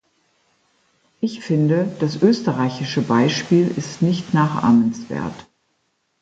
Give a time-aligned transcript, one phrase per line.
[1.19, 5.47] Ich finde, das österreichische Beispiel ist nicht nachahmenswert.